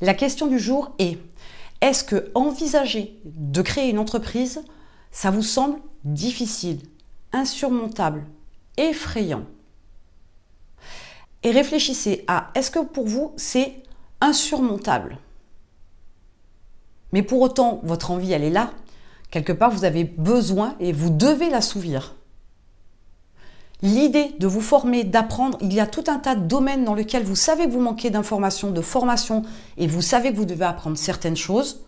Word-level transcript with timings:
La 0.00 0.14
question 0.14 0.46
du 0.46 0.58
jour 0.58 0.94
est 0.98 1.18
est-ce 1.80 2.04
que 2.04 2.30
envisager 2.34 3.18
de 3.24 3.62
créer 3.62 3.90
une 3.90 3.98
entreprise, 3.98 4.62
ça 5.10 5.30
vous 5.30 5.42
semble 5.42 5.78
difficile, 6.04 6.80
insurmontable, 7.32 8.26
effrayant? 8.76 9.44
Et 11.42 11.50
réfléchissez 11.50 12.24
à 12.26 12.50
est-ce 12.54 12.70
que 12.70 12.84
pour 12.84 13.06
vous 13.06 13.32
c'est 13.36 13.82
insurmontable? 14.20 15.18
Mais 17.12 17.22
pour 17.22 17.40
autant, 17.40 17.80
votre 17.82 18.10
envie, 18.10 18.32
elle 18.32 18.44
est 18.44 18.50
là. 18.50 18.72
Quelque 19.30 19.52
part, 19.52 19.70
vous 19.70 19.84
avez 19.84 20.04
besoin 20.04 20.76
et 20.80 20.92
vous 20.92 21.10
devez 21.10 21.48
l'assouvir. 21.48 22.14
L'idée 23.82 24.34
de 24.38 24.46
vous 24.46 24.62
former, 24.62 25.04
d'apprendre, 25.04 25.58
il 25.60 25.72
y 25.72 25.80
a 25.80 25.86
tout 25.86 26.04
un 26.08 26.18
tas 26.18 26.34
de 26.34 26.46
domaines 26.46 26.84
dans 26.84 26.94
lesquels 26.94 27.24
vous 27.24 27.36
savez 27.36 27.66
que 27.66 27.72
vous 27.72 27.80
manquez 27.80 28.10
d'informations, 28.10 28.70
de 28.70 28.80
formation, 28.80 29.42
et 29.76 29.86
vous 29.86 30.02
savez 30.02 30.32
que 30.32 30.36
vous 30.36 30.46
devez 30.46 30.64
apprendre 30.64 30.96
certaines 30.96 31.36
choses. 31.36 31.82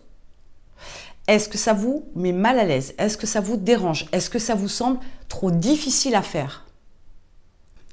Est-ce 1.27 1.49
que 1.49 1.57
ça 1.57 1.73
vous 1.73 2.05
met 2.15 2.31
mal 2.31 2.59
à 2.59 2.63
l'aise? 2.63 2.93
Est-ce 2.97 3.17
que 3.17 3.27
ça 3.27 3.41
vous 3.41 3.57
dérange? 3.57 4.07
Est-ce 4.11 4.29
que 4.29 4.39
ça 4.39 4.55
vous 4.55 4.67
semble 4.67 4.99
trop 5.27 5.51
difficile 5.51 6.15
à 6.15 6.21
faire? 6.21 6.65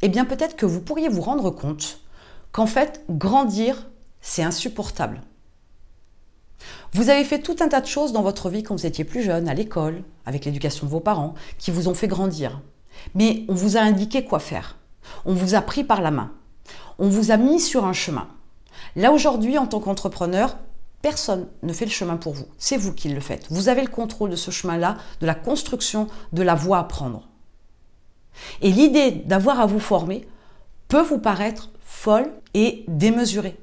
Eh 0.03 0.09
bien 0.09 0.27
peut-être 0.27 0.57
que 0.57 0.67
vous 0.67 0.81
pourriez 0.81 1.09
vous 1.09 1.23
rendre 1.23 1.51
compte 1.51 2.01
qu'en 2.53 2.67
fait, 2.67 3.03
grandir, 3.11 3.89
c'est 4.21 4.43
insupportable. 4.43 5.23
Vous 6.93 7.11
avez 7.11 7.25
fait 7.25 7.41
tout 7.41 7.57
un 7.61 7.69
tas 7.69 7.81
de 7.81 7.87
choses 7.87 8.13
dans 8.13 8.23
votre 8.23 8.49
vie 8.49 8.63
quand 8.63 8.77
vous 8.77 8.87
étiez 8.87 9.05
plus 9.05 9.23
jeune, 9.23 9.49
à 9.49 9.55
l'école, 9.55 10.03
avec 10.25 10.45
l'éducation 10.45 10.87
de 10.87 10.91
vos 10.91 11.01
parents, 11.01 11.35
qui 11.59 11.71
vous 11.71 11.89
ont 11.89 11.95
fait 11.95 12.09
grandir. 12.09 12.61
Mais 13.15 13.45
on 13.49 13.55
vous 13.55 13.77
a 13.77 13.81
indiqué 13.81 14.25
quoi 14.25 14.39
faire. 14.39 14.77
On 15.25 15.35
vous 15.35 15.55
a 15.55 15.61
pris 15.61 15.85
par 15.85 16.01
la 16.01 16.11
main. 16.11 16.33
On 16.99 17.09
vous 17.09 17.31
a 17.31 17.37
mis 17.37 17.61
sur 17.61 17.85
un 17.85 17.93
chemin. 17.93 18.29
Là 18.95 19.13
aujourd'hui, 19.13 19.59
en 19.59 19.67
tant 19.67 19.81
qu'entrepreneur, 19.81 20.57
personne 21.03 21.47
ne 21.63 21.73
fait 21.73 21.85
le 21.85 21.91
chemin 21.91 22.17
pour 22.17 22.33
vous. 22.33 22.47
C'est 22.59 22.77
vous 22.77 22.93
qui 22.93 23.09
le 23.09 23.21
faites. 23.21 23.47
Vous 23.51 23.69
avez 23.69 23.83
le 23.83 23.89
contrôle 23.89 24.31
de 24.31 24.37
ce 24.37 24.51
chemin-là, 24.51 24.97
de 25.21 25.27
la 25.27 25.35
construction, 25.35 26.09
de 26.33 26.43
la 26.43 26.55
voie 26.55 26.79
à 26.79 26.85
prendre. 26.85 27.29
Et 28.63 28.71
l'idée 28.71 29.11
d'avoir 29.11 29.61
à 29.61 29.67
vous 29.67 29.81
former 29.81 30.27
peut 30.89 31.03
vous 31.03 31.19
paraître 31.19 31.71
folle 31.81 32.31
et 32.55 32.85
démesurée. 32.89 33.59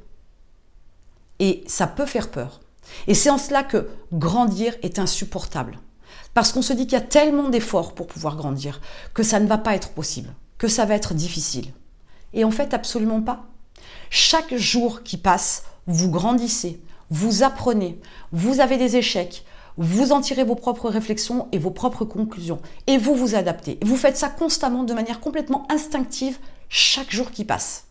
Et 1.39 1.63
ça 1.67 1.87
peut 1.87 2.05
faire 2.05 2.29
peur. 2.29 2.61
Et 3.07 3.13
c'est 3.13 3.29
en 3.29 3.37
cela 3.37 3.63
que 3.63 3.89
grandir 4.11 4.75
est 4.81 4.99
insupportable. 4.99 5.79
Parce 6.33 6.51
qu'on 6.51 6.61
se 6.61 6.73
dit 6.73 6.83
qu'il 6.83 6.93
y 6.93 7.01
a 7.01 7.01
tellement 7.01 7.49
d'efforts 7.49 7.93
pour 7.93 8.07
pouvoir 8.07 8.35
grandir 8.35 8.81
que 9.13 9.23
ça 9.23 9.39
ne 9.39 9.47
va 9.47 9.57
pas 9.57 9.75
être 9.75 9.89
possible, 9.89 10.33
que 10.57 10.67
ça 10.67 10.85
va 10.85 10.95
être 10.95 11.13
difficile. 11.13 11.73
Et 12.33 12.43
en 12.43 12.51
fait, 12.51 12.73
absolument 12.73 13.21
pas. 13.21 13.45
Chaque 14.09 14.55
jour 14.55 15.03
qui 15.03 15.17
passe, 15.17 15.63
vous 15.87 16.09
grandissez, 16.09 16.81
vous 17.09 17.43
apprenez, 17.43 17.99
vous 18.31 18.59
avez 18.59 18.77
des 18.77 18.95
échecs, 18.97 19.45
vous 19.77 20.11
en 20.11 20.21
tirez 20.21 20.43
vos 20.43 20.55
propres 20.55 20.89
réflexions 20.89 21.47
et 21.51 21.57
vos 21.57 21.71
propres 21.71 22.05
conclusions. 22.05 22.61
Et 22.87 22.97
vous 22.97 23.15
vous 23.15 23.35
adaptez. 23.35 23.79
Vous 23.83 23.97
faites 23.97 24.17
ça 24.17 24.29
constamment 24.29 24.83
de 24.83 24.93
manière 24.93 25.19
complètement 25.19 25.67
instinctive 25.71 26.37
chaque 26.69 27.11
jour 27.11 27.31
qui 27.31 27.45
passe. 27.45 27.85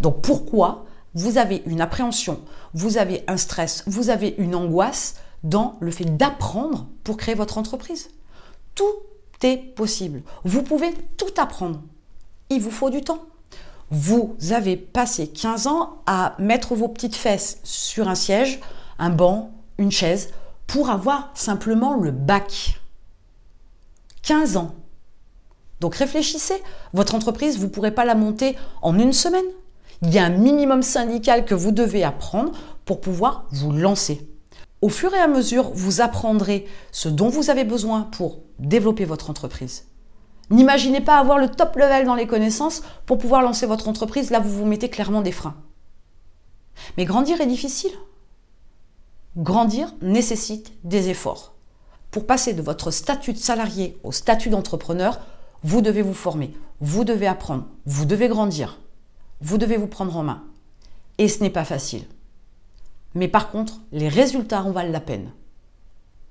Donc 0.00 0.22
pourquoi 0.22 0.84
vous 1.14 1.36
avez 1.36 1.62
une 1.66 1.80
appréhension, 1.80 2.40
vous 2.72 2.96
avez 2.96 3.24
un 3.26 3.36
stress, 3.36 3.84
vous 3.86 4.08
avez 4.08 4.34
une 4.38 4.54
angoisse 4.54 5.16
dans 5.44 5.76
le 5.80 5.90
fait 5.90 6.16
d'apprendre 6.16 6.86
pour 7.04 7.16
créer 7.16 7.34
votre 7.34 7.58
entreprise. 7.58 8.10
Tout 8.74 8.94
est 9.42 9.56
possible. 9.56 10.22
Vous 10.44 10.62
pouvez 10.62 10.94
tout 11.16 11.32
apprendre. 11.36 11.80
Il 12.50 12.60
vous 12.60 12.70
faut 12.70 12.90
du 12.90 13.02
temps. 13.02 13.24
Vous 13.90 14.36
avez 14.52 14.76
passé 14.76 15.28
15 15.28 15.66
ans 15.66 16.02
à 16.06 16.34
mettre 16.38 16.74
vos 16.74 16.88
petites 16.88 17.16
fesses 17.16 17.58
sur 17.62 18.08
un 18.08 18.14
siège, 18.14 18.60
un 18.98 19.10
banc, 19.10 19.50
une 19.78 19.90
chaise, 19.90 20.30
pour 20.66 20.90
avoir 20.90 21.30
simplement 21.34 21.96
le 21.96 22.10
bac. 22.10 22.80
15 24.22 24.56
ans. 24.56 24.74
Donc 25.80 25.96
réfléchissez, 25.96 26.62
votre 26.94 27.14
entreprise, 27.14 27.58
vous 27.58 27.66
ne 27.66 27.70
pourrez 27.70 27.90
pas 27.90 28.04
la 28.04 28.14
monter 28.14 28.56
en 28.80 28.98
une 28.98 29.12
semaine. 29.12 29.44
Il 30.00 30.14
y 30.14 30.18
a 30.18 30.24
un 30.24 30.30
minimum 30.30 30.82
syndical 30.82 31.44
que 31.44 31.54
vous 31.54 31.72
devez 31.72 32.04
apprendre 32.04 32.52
pour 32.84 33.00
pouvoir 33.00 33.44
vous 33.50 33.72
lancer. 33.72 34.26
Au 34.82 34.88
fur 34.88 35.14
et 35.14 35.18
à 35.18 35.28
mesure, 35.28 35.70
vous 35.74 36.00
apprendrez 36.00 36.66
ce 36.90 37.08
dont 37.08 37.28
vous 37.28 37.50
avez 37.50 37.62
besoin 37.62 38.02
pour 38.02 38.40
développer 38.58 39.04
votre 39.04 39.30
entreprise. 39.30 39.86
N'imaginez 40.50 41.00
pas 41.00 41.18
avoir 41.18 41.38
le 41.38 41.48
top 41.48 41.76
level 41.76 42.04
dans 42.04 42.16
les 42.16 42.26
connaissances 42.26 42.82
pour 43.06 43.18
pouvoir 43.18 43.42
lancer 43.42 43.64
votre 43.64 43.86
entreprise. 43.86 44.30
Là, 44.30 44.40
vous 44.40 44.50
vous 44.50 44.66
mettez 44.66 44.90
clairement 44.90 45.22
des 45.22 45.30
freins. 45.30 45.54
Mais 46.96 47.04
grandir 47.04 47.40
est 47.40 47.46
difficile. 47.46 47.92
Grandir 49.36 49.94
nécessite 50.02 50.72
des 50.82 51.08
efforts. 51.08 51.54
Pour 52.10 52.26
passer 52.26 52.52
de 52.52 52.60
votre 52.60 52.90
statut 52.90 53.32
de 53.32 53.38
salarié 53.38 53.96
au 54.02 54.10
statut 54.10 54.50
d'entrepreneur, 54.50 55.20
vous 55.62 55.80
devez 55.80 56.02
vous 56.02 56.12
former, 56.12 56.52
vous 56.80 57.04
devez 57.04 57.28
apprendre, 57.28 57.66
vous 57.86 58.04
devez 58.04 58.26
grandir, 58.26 58.80
vous 59.40 59.58
devez 59.58 59.76
vous 59.76 59.86
prendre 59.86 60.16
en 60.16 60.24
main. 60.24 60.42
Et 61.18 61.28
ce 61.28 61.40
n'est 61.40 61.50
pas 61.50 61.64
facile. 61.64 62.04
Mais 63.14 63.28
par 63.28 63.50
contre, 63.50 63.80
les 63.92 64.08
résultats 64.08 64.62
en 64.62 64.70
valent 64.72 64.90
la 64.90 65.00
peine. 65.00 65.32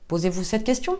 Posez-vous 0.07 0.43
cette 0.43 0.63
question. 0.63 0.97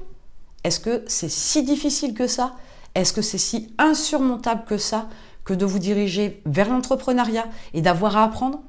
Est-ce 0.64 0.80
que 0.80 1.04
c'est 1.08 1.30
si 1.30 1.64
difficile 1.64 2.14
que 2.14 2.28
ça? 2.28 2.56
Est-ce 2.94 3.14
que 3.14 3.22
c'est 3.22 3.38
si 3.38 3.74
insurmontable 3.78 4.66
que 4.66 4.78
ça 4.78 5.10
que 5.44 5.54
de 5.54 5.66
vous 5.66 5.80
diriger 5.80 6.42
vers 6.46 6.70
l'entrepreneuriat 6.70 7.48
et 7.74 7.82
d'avoir 7.82 8.18
à 8.18 8.24
apprendre? 8.24 8.62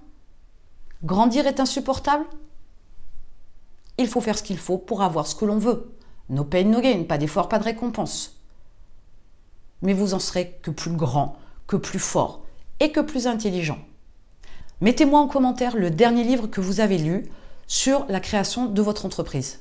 Grandir 1.05 1.47
est 1.47 1.61
insupportable? 1.61 2.25
Il 3.99 4.09
faut 4.09 4.21
faire 4.21 4.39
ce 4.39 4.43
qu'il 4.43 4.59
faut 4.59 4.79
pour 4.79 5.03
avoir 5.03 5.27
ce 5.27 5.35
que 5.35 5.45
l'on 5.45 5.59
veut. 5.59 5.93
No 6.31 6.45
pain, 6.45 6.65
no 6.65 6.81
gain, 6.81 7.05
pas 7.05 7.19
d'effort, 7.19 7.49
pas 7.49 7.59
de 7.59 7.65
récompense. 7.65 8.41
Mais 9.83 9.93
vous 9.93 10.15
en 10.15 10.19
serez 10.19 10.59
que 10.63 10.71
plus 10.71 10.93
grand, 10.93 11.37
que 11.67 11.77
plus 11.77 11.99
fort 11.99 12.45
et 12.81 12.91
que 12.91 13.01
plus 13.01 13.27
intelligent. 13.27 13.79
Mettez-moi 14.83 15.21
en 15.21 15.29
commentaire 15.29 15.77
le 15.77 15.91
dernier 15.91 16.25
livre 16.25 16.49
que 16.49 16.61
vous 16.61 16.81
avez 16.81 16.99
lu 16.99 17.27
sur 17.69 18.05
la 18.09 18.19
création 18.19 18.67
de 18.67 18.83
votre 18.83 19.07
entreprise. 19.07 19.61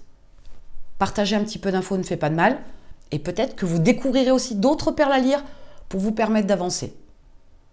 Partager 0.97 1.35
un 1.35 1.43
petit 1.43 1.59
peu 1.59 1.71
d'infos 1.71 1.95
ne 1.95 2.01
fait 2.01 2.17
pas 2.17 2.31
de 2.31 2.35
mal 2.35 2.57
et 3.11 3.19
peut-être 3.19 3.55
que 3.55 3.67
vous 3.67 3.77
découvrirez 3.77 4.31
aussi 4.31 4.55
d'autres 4.55 4.89
perles 4.89 5.11
à 5.11 5.19
lire 5.19 5.43
pour 5.89 5.99
vous 5.99 6.11
permettre 6.11 6.47
d'avancer. 6.47 6.95